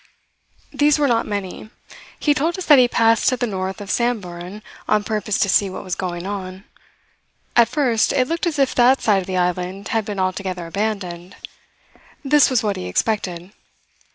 [0.73, 1.69] These were not many.
[2.19, 5.69] He told us that he passed to the north of Samburan on purpose to see
[5.69, 6.63] what was going on.
[7.55, 11.35] At first, it looked as if that side of the island had been altogether abandoned.
[12.25, 13.51] This was what he expected.